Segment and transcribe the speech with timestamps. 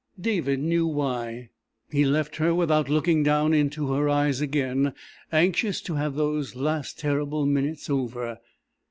[0.19, 1.51] David knew why.
[1.91, 4.95] He left her without looking down into her eyes again,
[5.31, 8.39] anxious to have these last terrible minutes over.